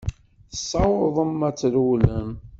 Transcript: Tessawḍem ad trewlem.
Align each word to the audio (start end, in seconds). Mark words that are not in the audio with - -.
Tessawḍem 0.51 1.39
ad 1.49 1.55
trewlem. 1.59 2.29